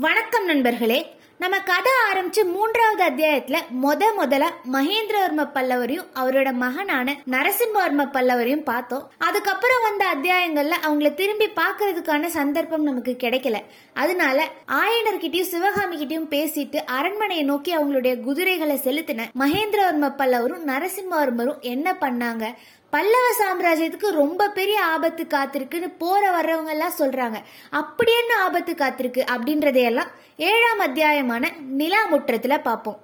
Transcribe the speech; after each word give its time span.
வணக்கம் 0.00 0.44
நண்பர்களே. 0.44 1.16
நம்ம 1.38 1.58
கதை 1.60 1.92
ஆரம்பிச்சு 2.12 2.44
மூன்றாவது 2.52 3.04
அத்தியாயத்துல 3.04 3.56
முத 3.82 4.04
முதல்ல 4.18 4.44
மகேந்திரவர்ம 4.72 5.48
பல்லவரையும் 5.54 6.06
அவரோட 6.14 6.52
மகனான 6.52 7.16
நரசிம்மவர்ம 7.30 8.06
பல்லவரையும் 8.12 8.62
பார்த்தோம். 8.62 9.10
அதுக்கப்புறம் 9.18 9.82
வந்த 9.82 10.06
அத்தியாயங்கள்ல 10.14 10.86
அவங்கள 10.86 11.14
திரும்பி 11.14 11.48
பார்க்கறதுக்கான 11.48 12.26
சந்தர்ப்பம் 12.26 12.82
நமக்கு 12.82 13.16
கிடைக்கல. 13.18 13.58
அதனால 13.94 14.48
ஆயனர்கிட்டயும் 14.66 15.50
சிவகாமி 15.52 16.04
கிட்டயும் 16.04 16.30
பேசிட்டு 16.30 16.76
அரண்மனையை 16.76 17.44
நோக்கி 17.44 17.76
அவங்களுடைய 17.76 18.20
குதிரைகளை 18.20 18.76
செலுத்தின 18.76 19.24
மகேந்திரவர்ம 19.38 20.16
பல்லவரும் 20.16 20.68
நரசிம்மவர்மரும் 20.68 21.60
என்ன 21.60 21.96
பண்ணாங்க? 22.00 22.54
பல்லவ 22.94 23.26
சாம்ராஜ்யத்துக்கு 23.38 24.08
ரொம்ப 24.22 24.48
பெரிய 24.56 24.78
ஆபத்து 24.94 25.22
காத்திருக்குன்னு 25.24 25.88
போற 25.98 26.22
வர்றவங்க 26.34 26.72
எல்லாம் 26.74 26.98
சொல்றாங்க. 26.98 27.38
அப்படி 27.80 28.12
என்ன 28.20 28.32
ஆபத்து 28.42 28.72
காத்திருக்கு 28.72 29.22
அப்படின்றதையெல்லாம் 29.34 30.10
ஏழாம் 30.36 30.82
அத்தியாயமான 30.86 31.50
நிலா 31.80 32.00
முற்றத்துல 32.12 32.58
பார்ப்போம். 32.62 32.98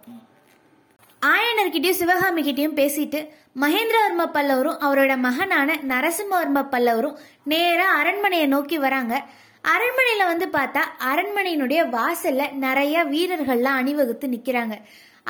ஆயனர்கிட்டயும் 1.23 2.01
சிவகாமி 2.01 2.43
கிட்டயும் 2.43 2.79
பேசிட்டு 2.81 3.21
மகேந்திரவர்ம 3.62 4.27
பல்லவரும் 4.35 4.81
அவரோட 4.87 5.12
மகனான 5.27 5.79
நரசிம்மவர்ம 5.93 6.61
பல்லவரும் 6.75 7.19
நேரா 7.53 7.89
அரண்மனையை 8.01 8.47
நோக்கி 8.47 8.79
வராங்க. 8.79 9.15
அரண்மனையில 9.75 10.25
வந்து 10.33 10.47
பார்த்தா 10.53 10.83
அரண்மனையினுடைய 11.12 11.81
வாசல்ல 11.97 12.43
நிறைய 12.67 13.05
வீரர்கள்லாம் 13.05 13.81
அணிவகுத்து 13.83 14.27
நிக்கிறாங்க. 14.29 14.77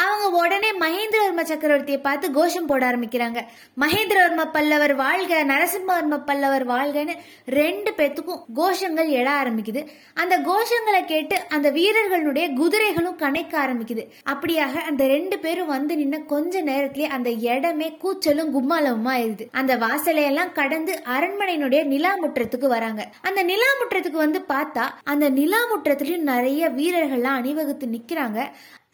அவங்க 0.04 0.26
உடனே 0.42 0.70
மகேந்திரவர்ம 0.80 1.42
சக்கரவர்த்தியை 1.50 2.00
பார்த்து 2.02 2.26
கோஷம் 2.30 2.68
போட 2.70 2.82
ஆரம்பிக்கிறாங்க. 2.90 3.38
மகேந்திரவர்ம 3.82 4.42
பல்லவர் 4.52 4.94
வாழ்க 4.94 5.44
நரசிம்மவர்ம 5.44 6.18
பல்லவர் 6.28 6.66
வாழ்கன்னு 6.68 7.14
ரெண்டு 7.58 7.90
பேத்துக்கும் 7.96 8.42
கோஷங்கள் 8.56 9.10
எழ 9.20 9.28
ஆரம்பிக்குது. 9.42 9.82
அந்த 10.14 10.34
கோஷங்களை 10.50 11.02
கேட்டு 11.04 11.36
அந்த 11.48 11.70
வீரர்களுடைய 11.70 12.46
குதிரைகளும் 12.60 13.18
கணைக்க 13.24 13.54
ஆரம்பிக்குது. 13.64 14.04
அப்படியாக 14.32 14.74
அந்த 14.90 15.06
ரெண்டு 15.06 15.38
பேரும் 15.38 15.72
வந்து 15.76 15.96
நின்ன 15.96 16.24
கொஞ்ச 16.26 16.60
நேரத்திலே 16.60 17.08
அந்த 17.18 17.30
இடமே 17.30 17.90
கூச்சலும் 18.04 18.52
கும்மாலமுமா 18.56 19.12
ஆயிருது 19.16 19.46
அந்த 19.60 19.76
வாசலையெல்லாம் 19.76 20.52
கடந்து 20.52 20.94
அரண்மனையினுடைய 21.16 21.82
நிலாமுற்றத்துக்கு 21.94 22.68
வராங்க. 22.76 23.02
அந்த 23.20 23.40
நிலாமுற்றத்துக்கு 23.52 24.20
வந்து 24.24 24.42
பார்த்தா 24.48 24.86
அந்த 25.04 25.30
நிலாமுற்றத்திலயும் 25.30 26.28
நிறைய 26.32 26.68
வீரர்கள்லாம் 26.80 27.38
அணிவகுத்து 27.40 27.86
நிக்கிறாங்க. 27.86 28.40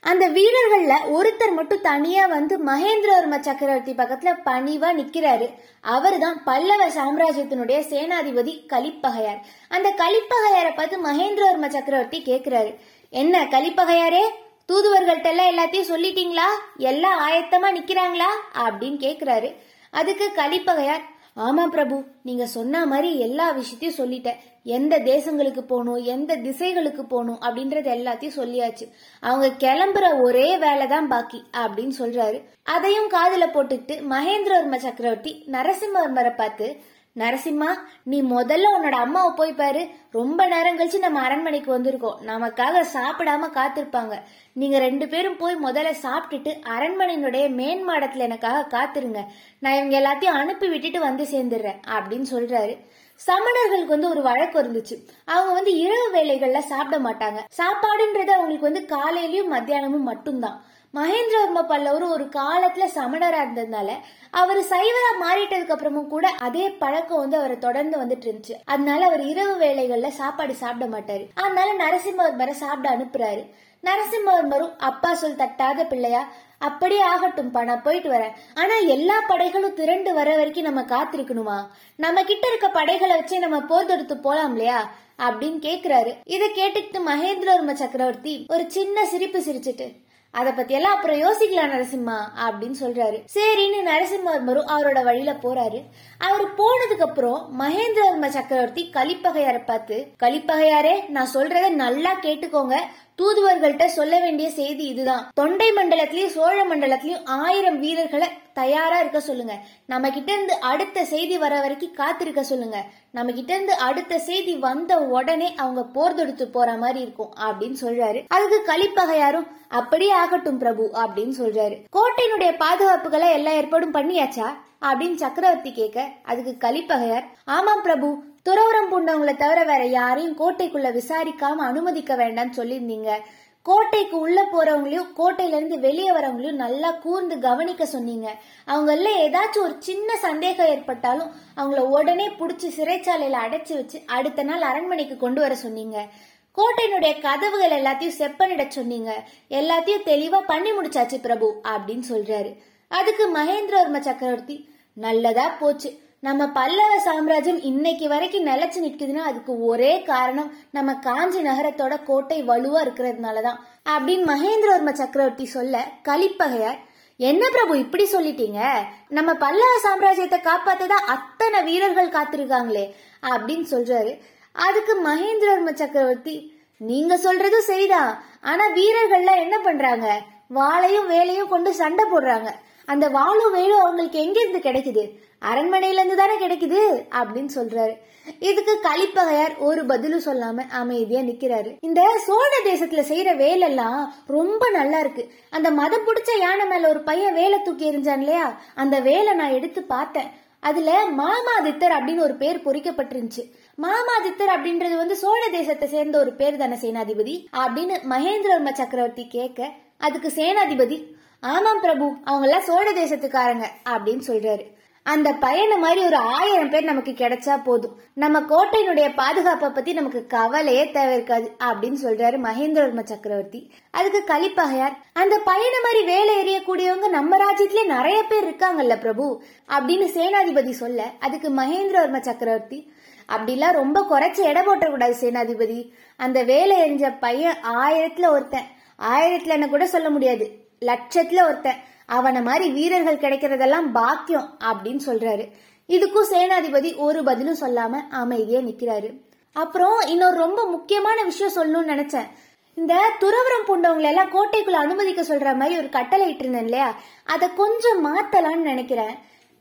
அந்த 0.05 0.29
வீரர்கள்ல 0.29 0.93
ஒருத்தர் 1.15 1.53
மட்டும் 1.53 1.81
தனியா 1.81 2.27
வந்து 2.27 2.59
மகேந்திரவர்ம 2.65 3.41
சக்கரவர்த்தி 3.41 3.93
பக்கத்துல 3.93 4.37
பணிவா 4.45 4.91
நிக்கிறாரு. 5.01 5.55
அவர்தான் 5.81 6.45
பல்லவ 6.45 6.89
சாம்ராஜ்யத்தினுடைய 6.89 7.81
சேனாதிபதி 7.93 8.67
கலிப்பகையார். 8.67 9.41
அந்த 9.69 9.95
கலிப்பகையாரை 9.97 10.75
பார்த்து 10.75 11.03
மகேந்திரவர்ம 11.03 11.69
சக்கரவர்த்தி 11.69 12.23
கேக்குறாரு. 12.27 12.77
என்ன 13.11 13.45
கலிப்பகையாரே 13.45 14.29
தூதுவர்கள்ட்ட 14.73 15.27
எல்லாம் 15.27 15.51
எல்லாத்தையும் 15.51 15.91
சொல்லிட்டீங்களா? 15.91 16.49
எல்லாம் 16.77 17.31
ஆயத்தமா 17.31 17.79
நிக்கிறாங்களா? 17.79 18.31
அப்படின்னு 18.55 19.01
கேக்குறாரு. 19.07 19.57
அதுக்கு 19.91 20.33
கலிப்பகையார் 20.37 21.13
ஆமா 21.37 21.67
பிரபு 21.67 22.05
நீங்க 22.23 22.47
சொன்ன 22.47 22.87
மாதிரி 22.87 23.19
எல்லா 23.19 23.51
விஷயத்தையும் 23.51 23.99
சொல்லிட்டேன் 24.01 24.41
எந்த 24.63 24.99
தேசங்களுக்கு 24.99 25.61
போகணும் 25.61 26.05
எந்த 26.05 26.37
திசைகளுக்கு 26.37 27.03
போகணும் 27.03 27.41
அப்படின்றது 27.41 27.89
எல்லாத்தையும் 27.97 28.37
சொல்லியாச்சு. 28.37 28.85
அவங்க 29.21 29.49
கிளம்புற 29.59 30.21
ஒரே 30.21 30.59
வேலை 30.59 30.87
தான் 30.87 31.09
பாக்கி 31.09 31.43
அப்படின்னு 31.53 31.93
சொல்றாரு. 31.99 32.39
அதையும் 32.63 33.11
காதுல 33.11 33.47
போட்டுக்கிட்டு 33.47 33.97
மகேந்திரவர்ம 34.13 34.77
சக்கரவர்த்தி 34.77 35.45
நரசிம்மவர்மரை 35.53 36.35
பார்த்து 36.35 36.77
நரசிம்மா 37.19 37.75
நீ 38.03 38.23
முதல்ல 38.23 38.65
உன்னோட 38.79 38.91
அம்மாவை 38.91 39.33
போய் 39.37 39.53
பாரு. 39.53 39.89
ரொம்ப 40.11 40.47
நேரம் 40.47 40.79
கழிச்சு 40.79 40.99
நம்ம 40.99 41.21
அரண்மனைக்கு 41.21 41.79
வந்திருக்கோம். 41.79 42.15
நமக்காக 42.27 42.85
சாப்பிடாம 42.93 43.51
காத்திருப்பாங்க. 43.55 44.21
நீங்க 44.53 44.79
ரெண்டு 44.79 45.09
பேரும் 45.09 45.37
போய் 45.37 45.57
முதல்ல 45.65 45.95
சாப்பிட்டுட்டு 46.03 46.61
அரண்மனையினுடைய 46.69 47.49
மேன் 47.49 47.89
மாடத்துல 47.89 48.17
எனக்காக 48.17 48.79
காத்திருங்க. 48.79 49.19
நான் 49.59 49.73
இவங்க 49.73 49.99
எல்லாத்தையும் 50.01 50.39
அனுப்பி 50.39 50.69
விட்டுட்டு 50.69 51.01
வந்து 51.01 51.25
சேர்ந்துடுறேன் 51.25 51.81
அப்படின்னு 51.89 52.27
சொல்றாரு. 52.31 52.79
சமணர்களுக்கு 53.27 53.87
வந்து 53.87 54.09
ஒரு 54.09 54.23
வழக்கு 54.23 54.63
இருந்துச்சு. 54.63 55.09
அவங்க 55.25 55.53
வந்து 55.53 55.79
இரவு 55.79 56.11
வேலைகள்ல 56.15 56.59
சாப்பிட 56.59 57.11
மாட்டாங்க. 57.11 57.39
சாப்பாடுன்றது 57.57 58.31
அவங்களுக்கு 58.31 58.73
வந்து 58.73 58.87
காலையிலயும் 58.97 59.53
மத்தியானமும் 59.53 60.03
மட்டும்தான். 60.03 60.65
மகேந்திரவர்ம 60.95 61.63
பல்லவரும் 61.69 62.11
ஒரு 62.11 62.25
காலத்துல 62.25 62.85
சமணரா 62.95 63.39
இருந்ததுனால 63.45 63.91
அவர் 64.31 64.61
சைவரா 64.61 65.11
மாறிட்டதுக்கு 65.21 65.75
அப்புறமும் 65.75 66.07
கூட 66.07 66.29
அதே 66.29 66.71
பழக்கம் 66.71 67.19
வந்து 67.19 67.37
அவரை 67.37 67.59
தொடர்ந்து 67.59 67.99
வந்துட்டு 67.99 68.27
இருந்துச்சு. 68.29 68.55
அதனால 68.65 69.05
அவர் 69.05 69.23
இரவு 69.27 69.55
வேலைகள்ல 69.65 70.09
சாப்பாடு 70.09 70.55
சாப்பிட 70.55 70.99
மாட்டாரு. 70.99 71.27
அதனால 71.35 71.69
நரசிம்மவர்மரை 71.85 72.51
சாப்பிட 72.51 72.95
அனுப்புறாரு. 72.95 73.51
நரசிம்மவர்மரும் 73.83 74.77
அப்பா 74.79 75.15
சொல் 75.15 75.37
தட்டாத 75.37 75.87
பிள்ளையா 75.87 76.29
அப்படியே 76.59 77.01
ஆகட்டும் 77.01 77.51
பா 77.51 77.65
நான் 77.65 77.83
போயிட்டு 77.83 78.11
வரேன். 78.11 78.33
ஆனா 78.55 78.77
எல்லா 78.77 79.21
படைகளும் 79.29 79.75
திரண்டு 79.75 80.15
வர 80.15 80.37
வரைக்கும் 80.37 80.65
நம்ம 80.65 80.83
காத்திருக்கணுமா? 80.83 81.59
நம்ம 81.97 82.25
கிட்ட 82.25 82.49
இருக்க 82.49 82.69
படைகளை 82.69 83.21
வச்சே 83.21 83.39
நம்ம 83.39 83.61
போர் 83.61 83.87
தொடுத்து 83.87 84.17
போலாம் 84.17 84.51
இல்லையா? 84.51 84.91
அப்படின்னு 85.19 85.59
கேக்குறாரு. 85.67 86.17
இதை 86.25 86.51
கேட்டுக்கிட்டு 86.51 87.01
மகேந்திரவர்ம 87.11 87.73
சக்கரவர்த்தி 87.73 88.47
ஒரு 88.49 88.71
சின்ன 88.71 89.07
சிரிப்பு 89.07 89.39
சிரிச்சிட்டு 89.39 90.03
அத 90.39 90.51
பத்தியெல்லாம் 90.51 90.95
அப்புறம் 90.97 91.21
யோசிக்கலாம் 91.25 91.73
நரசிம்மா 91.75 92.17
அப்படின்னு 92.45 92.77
சொல்றாரு. 92.85 93.19
சரின்னு 93.35 93.81
நரசிம்மவர்மரும் 93.91 94.71
அவரோட 94.75 94.99
வழியில 95.09 95.33
போறாரு. 95.45 95.81
அவர் 96.29 96.45
போனதுக்கு 96.61 97.07
அப்புறம் 97.09 97.41
மகேந்திரவர்ம 97.61 98.29
சக்கரவர்த்தி 98.37 98.85
கலிப்பகையார 98.93 99.59
பார்த்து 99.65 99.97
கலிப்பகையாரே 100.23 100.95
நான் 101.09 101.35
சொல்றத 101.35 101.69
நல்லா 101.83 102.13
கேட்டுக்கோங்க. 102.23 102.77
தூதுவர்கள்ட்ட 103.23 103.87
சொல்ல 103.87 104.21
வேண்டிய 104.21 104.51
செய்தி 104.51 104.85
இதுதான். 104.85 105.29
தொண்டை 105.35 105.73
மண்டலத்திலயும் 105.73 106.27
சோழ 106.27 106.65
மண்டலத்திலயும் 106.65 107.25
ஆயிரம் 107.25 107.79
வீரர்களை 107.79 108.29
தயாரா 108.53 109.01
இருக்க 109.01 109.21
சொல்லுங்க. 109.21 109.59
நம்ம 109.87 110.11
கிட்ட 110.11 110.33
இருந்து 110.33 110.61
அடுத்த 110.61 111.05
செய்தி 111.05 111.39
வர 111.39 111.61
வரைக்கும் 111.61 111.95
காத்திருக்க 111.95 112.43
சொல்லுங்க. 112.43 112.85
நம்ம 113.11 113.33
கிட்ட 113.33 113.55
இருந்து 113.55 113.75
அடுத்த 113.75 114.19
செய்தி 114.19 114.57
வந்த 114.57 114.99
உடனே 114.99 115.55
அவங்க 115.57 115.85
போர் 115.85 116.15
தொடுத்து 116.15 116.49
போற 116.49 116.77
மாதிரி 116.77 117.01
இருக்கும் 117.01 117.35
அப்படின்னு 117.41 117.77
சொல்றாரு. 117.81 118.25
அதுக்கு 118.29 118.73
கலிப்பகையாரும் 118.73 119.47
அப்படியே 119.69 120.11
ஆகட்டும் 120.11 120.59
பிரபு 120.59 120.91
அப்படின்னு 120.95 121.35
சொல்றாரு. 121.39 121.85
கோட்டையினுடைய 121.97 122.57
பாதுகாப்புகளை 122.57 123.31
எல்லா 123.31 123.51
ஏற்பாடும் 123.51 123.95
பண்ணியாச்சா? 123.95 124.55
அப்படின்னு 124.83 125.15
சக்கரவர்த்தி 125.15 125.73
கேட்க 125.73 126.09
அதுக்கு 126.23 126.69
கலிப்பகையார் 126.69 127.25
ஆமாம் 127.45 127.83
பிரபு 127.83 128.23
துறவரம் 128.49 128.91
பூண்டவங்களை 128.91 129.37
தவிர 129.37 129.65
வேற 129.65 129.85
யாரையும் 129.85 130.39
கோட்டைக்குள்ள 130.39 131.01
விசாரிக்காம 131.01 131.55
அனுமதிக்க 131.55 132.17
வேண்டாம்னு 132.17 132.57
சொல்லியிருந்தீங்க. 132.57 133.19
கோட்டைக்கு 133.63 134.19
உள்ள 134.19 134.49
போறவங்களையும் 134.53 135.07
கோட்டையில 135.19 135.57
இருந்து 135.57 135.79
வெளியே 135.79 136.13
வரவங்களையும் 136.13 136.53
நல்லா 136.53 136.91
கூர்ந்து 136.91 137.39
கவனிக்க 137.39 137.87
சொன்னீங்க. 137.87 138.35
அவங்கள 138.67 139.07
ஏதாச்சும் 139.19 139.63
ஒரு 139.63 139.77
சின்ன 139.79 140.17
சந்தேகம் 140.17 140.67
ஏற்பட்டாலும் 140.67 141.31
அவங்கள 141.57 141.79
உடனே 141.79 142.29
புடிச்சு 142.29 142.71
சிறைச்சாலையில 142.77 143.39
அடைச்சு 143.47 143.75
வச்சு 143.75 144.03
அடுத்த 144.07 144.43
நாள் 144.43 144.61
அரண்மனைக்கு 144.61 145.17
கொண்டு 145.17 145.41
வர 145.41 145.55
சொன்னீங்க. 145.55 146.07
கோட்டையினுடைய 146.55 147.21
கதவுகள் 147.21 147.83
எல்லாத்தையும் 147.83 148.19
செப்பனிட 148.19 148.69
சொன்னீங்க. 148.69 149.23
எல்லாத்தையும் 149.49 150.07
தெளிவா 150.07 150.41
பண்ணி 150.47 150.73
முடிச்சாச்சு 150.73 151.21
பிரபு 151.21 151.61
அப்படின்னு 151.65 152.03
சொல்றாரு. 152.09 152.57
அதுக்கு 152.89 153.37
மகேந்திரவர்ம 153.37 154.01
சக்கரவர்த்தி 154.01 154.69
நல்லதா 154.95 155.49
போச்சு. 155.49 156.03
நம்ம 156.25 156.47
பல்லவ 156.49 156.99
சாம்ராஜ்யம் 156.99 157.61
இன்னைக்கு 157.61 158.09
வரைக்கும் 158.09 158.47
நிலைச்சு 158.47 158.79
நிற்குதுன்னா 158.85 159.25
அதுக்கு 159.31 159.65
ஒரே 159.65 160.03
காரணம் 160.03 160.55
நம்ம 160.71 160.95
காஞ்சி 160.95 161.43
நகரத்தோட 161.43 162.03
கோட்டை 162.03 162.45
வலுவா 162.49 162.79
இருக்கிறதுனாலதான். 162.85 163.59
அப்படின்னு 163.89 164.31
மகேந்திரவர்ம 164.31 164.93
சக்கரவர்த்தி 164.93 165.45
சொல்ல 165.45 165.85
கலிப்பகையார் 166.05 166.79
என்ன 167.17 167.49
பிரபு 167.49 167.79
இப்படி 167.79 168.09
சொல்லிட்டீங்க? 168.13 168.61
நம்ம 169.09 169.35
பல்லவ 169.35 169.73
சாம்ராஜ்யத்தை 169.83 170.39
காப்பாத்ததா 170.41 170.99
அத்தனை 171.15 171.63
வீரர்கள் 171.63 172.11
காத்திருக்காங்களே 172.11 172.95
அப்படின்னு 173.23 173.67
சொல்றாரு. 173.71 174.19
அதுக்கு 174.53 174.97
மகேந்திரவர்ம 175.07 175.75
சக்கரவர்த்தி 175.75 176.61
நீங்க 176.79 177.17
சொல்றதும் 177.17 177.69
சரிதான். 177.71 178.23
ஆனா 178.43 178.65
வீரர்கள்லாம் 178.69 179.41
என்ன 179.41 179.59
பண்றாங்க? 179.59 180.21
வாளையும் 180.55 181.07
வேலையும் 181.07 181.49
கொண்டு 181.49 181.75
சண்டை 181.75 182.05
போடுறாங்க. 182.13 182.51
அந்த 182.87 183.09
வாளும் 183.09 183.53
வேலும் 183.53 183.79
அவங்களுக்கு 183.79 184.19
எங்க 184.19 184.41
இருந்து 184.41 184.71
கிடைக்குது? 184.71 185.11
அரண்மனையில 185.45 185.93
இருந்து 185.93 186.17
தானே 186.17 186.47
கிடைக்குது? 186.47 187.05
அப்படின்னு 187.11 187.49
சொல்றாரு. 187.55 187.97
இதுக்கு 188.39 188.81
கலிப்பகையார் 188.83 189.59
ஒரு 189.59 189.85
பதிலும் 189.85 190.21
சொல்லாம 190.21 190.69
அமைதியா 190.71 191.21
நிக்கிறாரு. 191.21 191.77
இந்த 191.81 192.23
சோழ 192.27 192.49
தேசத்துல 192.65 193.05
செய்யற 193.13 193.37
வேலையெல்லாம் 193.37 194.15
ரொம்ப 194.27 194.71
நல்லா 194.71 194.99
இருக்கு. 194.99 195.31
அந்த 195.51 195.71
மதம் 195.71 196.07
பிடிச்ச 196.07 196.39
யானை 196.39 196.67
மேல 196.67 196.89
ஒரு 196.89 197.01
பையன் 197.01 197.35
வேலை 197.35 197.63
தூக்கி 197.63 197.91
எறிஞ்சான் 197.91 198.19
இல்லையா? 198.19 198.61
அந்த 198.75 199.01
வேலை 199.01 199.35
நான் 199.35 199.51
எடுத்து 199.51 199.83
பார்த்தேன். 199.83 200.31
அதுல 200.61 201.05
மாமாதித்தர் 201.19 201.93
அப்படின்னு 201.93 202.21
ஒரு 202.21 202.35
பேர் 202.35 202.63
பொறிக்கப்பட்டிருந்துச்சு. 202.65 203.51
மாமாதித்தர் 203.83 204.51
அப்படின்றது 204.57 204.97
வந்து 204.97 205.17
சோழ 205.17 205.49
தேசத்தை 205.49 205.89
சேர்ந்த 205.89 206.19
ஒரு 206.19 206.33
பேர் 206.33 206.57
தானே 206.57 206.75
சேனாதிபதி? 206.75 207.45
அப்படின்னு 207.53 207.97
மகேந்திரவர்ம 208.11 208.73
சக்கரவர்த்தி 208.73 209.27
கேட்க 209.29 209.71
அதுக்கு 209.99 210.29
சேனாதிபதி 210.29 211.05
ஆமாம் 211.53 211.81
பிரபு 211.81 212.17
அவங்க 212.25 212.47
எல்லாம் 212.47 212.63
சோழ 212.63 212.93
தேசத்துக்காரங்க 212.93 213.65
அப்படின்னு 213.89 214.23
சொல்றாரு. 214.27 214.65
அந்த 215.03 215.33
பையனை 215.33 215.79
மாதிரி 215.79 216.05
ஒரு 216.05 216.17
ஆயிரம் 216.17 216.71
பேர் 216.71 216.85
நமக்கு 216.85 217.11
கிடைச்சா 217.11 217.63
போதும். 217.65 217.99
நம்ம 218.15 218.41
கோட்டையினுடைய 218.41 219.15
பாதுகாப்பை 219.15 219.69
பத்தி 219.71 219.93
நமக்கு 219.93 220.27
கவலையே 220.27 220.91
தேவை 220.91 221.15
இருக்காது 221.15 221.57
அப்படின்னு 221.65 221.99
சொல்றாரு 222.03 222.39
மகேந்திரவர்ம 222.47 223.05
சக்கரவர்த்தி. 223.05 223.73
அதுக்கு 223.91 224.25
கலிப்பகையார் 224.35 224.97
அந்த 225.13 225.41
பையனை 225.45 225.79
மாதிரி 225.83 226.05
வேலை 226.05 226.35
எறியக்கூடியவங்க 226.43 227.09
நம்ம 227.09 227.37
ராஜ்யத்திலே 227.37 227.85
நிறைய 227.85 228.23
பேர் 228.23 228.49
இருக்காங்கல்ல 228.49 228.99
பிரபு 228.99 229.43
அப்படின்னு 229.69 230.09
சேனாதிபதி 230.17 230.71
சொல்ல 230.71 231.11
அதுக்கு 231.21 231.51
மகேந்திரவர்ம 231.51 232.21
சக்கரவர்த்தி 232.21 232.93
அப்படிலாம் 233.37 233.73
ரொம்ப 233.73 234.07
குறைச்சி 234.11 234.39
எடை 234.39 234.67
போட்டக்கூடாது 234.67 235.15
சேனாதிபதி. 235.21 235.91
அந்த 236.17 236.43
வேலை 236.43 236.77
எறிஞ்ச 236.83 237.17
பையன் 237.21 237.57
ஆயிரத்துல 237.63 238.29
ஒருத்தன். 238.29 238.69
ஆயிரத்துலன்னு 238.99 239.69
கூட 239.69 239.87
சொல்ல 239.87 240.11
முடியாது. 240.11 240.63
லட்சத்துல 240.81 241.45
ஒருத்தன். 241.45 241.81
அவனை 242.07 242.43
மாதிரி 242.43 242.73
வீரர்கள் 242.73 243.19
கிடைக்கிறதெல்லாம் 243.19 243.91
பாக்கியம் 243.93 244.59
அப்படின்னு 244.65 245.01
சொல்றாரு. 245.07 245.51
இதுக்கும் 245.89 246.31
சேனாதிபதி 246.31 246.97
ஒரு 246.97 247.25
பதிலும் 247.25 247.61
சொல்லாம 247.61 247.93
அமைதியா 248.11 248.59
நிக்கிறாரு. 248.59 249.21
அப்புறம் 249.53 250.01
இன்னொரு 250.01 250.37
ரொம்ப 250.37 250.67
முக்கியமான 250.67 251.23
விஷயம் 251.23 251.53
சொல்லணும்னு 251.53 251.91
நினைச்சேன். 251.91 252.27
இந்த 252.75 253.11
துறவரம் 253.21 253.67
பூண்டவங்களை 253.67 254.03
எல்லாம் 254.03 254.33
கோட்டைக்குள்ள 254.33 254.71
அனுமதிக்க 254.71 255.23
சொல்ற 255.23 255.57
மாதிரி 255.57 255.79
ஒரு 255.79 255.89
கட்டளை 255.89 256.35
இட்டிருந்தேன் 256.35 256.63
இல்லையா? 256.63 256.97
அதை 257.25 257.49
கொஞ்சம் 257.55 258.07
மாத்தலாம்னு 258.07 258.71
நினைக்கிறேன். 258.71 259.19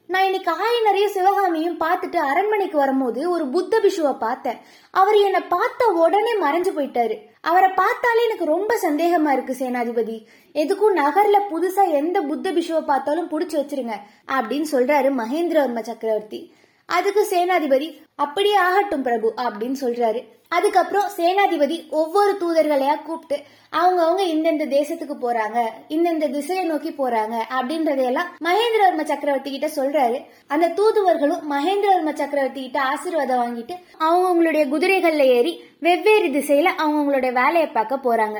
நான் 0.07 0.23
இன்னைக்கு 0.23 0.51
ஆயனரையும் 0.51 1.11
சிவகாமியும் 1.11 1.79
பார்த்துட்டு 1.79 2.15
அரண்மனைக்கு 2.15 2.77
வரும்போது 2.77 3.29
ஒரு 3.29 3.47
புத்த 3.47 3.79
பிஷுவை 3.79 4.17
பார்த்தேன். 4.17 4.57
அவர் 4.91 5.15
என்னை 5.15 5.41
பார்த்த 5.41 5.85
உடனே 5.85 6.39
மறைஞ்சு 6.39 6.71
போயிட்டாரு. 6.75 7.19
அவரை 7.49 7.69
பார்த்தாலே 7.69 8.21
எனக்கு 8.27 8.45
ரொம்ப 8.45 8.73
சந்தேகமா 8.81 9.31
இருக்கு 9.35 9.53
சேனாதிபதி. 9.59 10.17
எதுக்கும் 10.61 10.97
நகர்ல 11.01 11.37
புதுசா 11.53 11.83
எந்த 11.99 12.17
புத்த 12.21 12.51
பிஷுவை 12.51 12.81
பார்த்தாலும் 12.91 13.31
புடிச்சு 13.31 13.55
வச்சிருங்க 13.61 13.95
அப்படின்னு 14.35 14.67
சொல்றாரு 14.75 15.09
மகேந்திரவர்ம 15.21 15.81
சக்கரவர்த்தி. 15.89 16.39
அதுக்கு 16.85 17.27
சேனாதிபதி 17.29 18.01
அப்படியே 18.15 18.55
ஆகட்டும் 18.55 19.01
பிரபு 19.01 19.33
அப்படின்னு 19.41 19.75
சொல்றாரு. 19.81 20.21
அதுக்கப்புறம் 20.47 21.11
சேனாதிபதி 21.17 21.89
ஒவ்வொரு 21.89 22.37
தூதர்களையா 22.41 23.01
கூப்பிட்டு 23.01 23.43
அவங்க 23.69 24.01
அவங்க 24.03 24.23
இந்தந்த 24.23 24.65
தேசத்துக்கு 24.67 25.15
போறாங்க 25.21 25.59
இந்தந்த 25.89 26.31
திசையை 26.31 26.65
நோக்கி 26.65 26.89
போறாங்க 26.89 27.35
அப்படின்றதையெல்லாம் 27.59 28.29
மகேந்திரவர்ம 28.43 29.03
சக்கரவர்த்தி 29.03 29.59
கிட்ட 29.59 29.67
சொல்றாரு. 29.67 30.25
அந்த 30.47 30.67
தூதுவர்களும் 30.67 31.51
மகேந்திரவர்ம 31.51 32.13
சக்கரவர்த்தி 32.13 32.61
கிட்ட 32.61 32.81
ஆசீர்வாதம் 32.81 33.41
வாங்கிட்டு 33.43 33.77
அவங்களுடைய 33.99 34.65
குதிரைகள்ல 34.73 35.25
ஏறி 35.37 35.63
வெவ்வேறு 35.79 36.27
திசையில 36.27 36.69
அவங்களுடைய 36.85 37.31
வேலையை 37.31 37.67
பார்க்க 37.67 38.15
போறாங்க. 38.15 38.39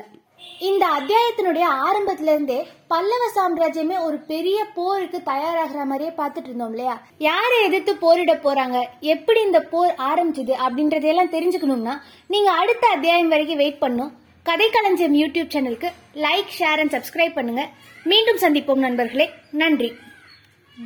இந்த 0.60 0.88
அத்தியாயத்தினுடைய 0.98 1.66
ஆரம்பத்துல 1.88 2.32
இருந்தே 2.34 2.68
பல்லவ 2.88 3.24
சாம்ராஜ்யமே 3.36 4.04
ஒரு 4.04 4.18
பெரிய 4.18 4.66
போருக்கு 4.76 5.22
தயாராகிற 5.26 5.84
மாதிரியே 5.86 6.10
பார்த்துட்டு 6.18 6.44
இருந்தோம் 6.44 6.70
இல்லையா? 6.70 7.02
யாரை 7.18 7.64
எதிர்த்து 7.64 7.94
போரிட 7.94 8.34
போறாங்க? 8.34 8.84
எப்படி 9.00 9.42
இந்த 9.42 9.62
போர் 9.62 9.96
ஆரம்பிச்சது 9.98 10.54
அப்படின்றதையெல்லாம் 10.66 11.34
தெரிஞ்சுக்கணும்னா 11.36 12.02
நீங்க 12.28 12.52
அடுத்த 12.52 12.88
அத்தியாயம் 12.88 13.28
வரைக்கும் 13.28 13.58
வெயிட் 13.58 13.80
பண்ணும். 13.80 14.12
கதை 14.44 14.70
களஞ்சியம் 14.70 15.14
யூடியூப் 15.14 15.54
சேனலுக்கு 15.54 15.92
லைக் 16.16 16.52
ஷேர் 16.60 16.80
அண்ட் 16.80 16.96
சப்ஸ்கிரைப் 16.96 17.34
பண்ணுங்க. 17.34 17.70
மீண்டும் 18.04 18.38
சந்திப்போம் 18.38 18.86
நண்பர்களே. 18.88 19.30
நன்றி. 19.52 19.94